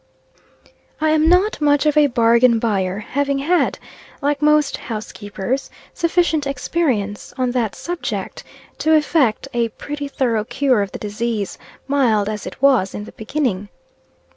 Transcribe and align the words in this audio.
I 0.99 1.11
AM 1.11 1.29
not 1.29 1.61
much 1.61 1.85
of 1.85 1.95
a 1.95 2.07
bargain 2.07 2.57
buyer, 2.57 2.97
having 2.97 3.37
had, 3.37 3.77
like 4.19 4.41
most 4.41 4.75
housekeepers, 4.77 5.69
sufficient 5.93 6.47
experience 6.47 7.35
on 7.37 7.51
that 7.51 7.75
subject 7.75 8.43
to 8.79 8.95
effect 8.95 9.47
a 9.53 9.69
pretty 9.69 10.07
thorough 10.07 10.43
cure 10.45 10.81
of 10.81 10.91
the 10.91 10.97
disease, 10.97 11.59
mild 11.87 12.29
as 12.29 12.47
it 12.47 12.63
was 12.63 12.95
in 12.95 13.03
the 13.03 13.11
beginning. 13.11 13.69